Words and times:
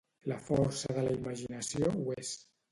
La 0.31 0.37
força 0.47 0.95
de 0.99 1.05
la 1.09 1.13
imaginació 1.19 1.95
ho 1.95 2.19
és. 2.19 2.35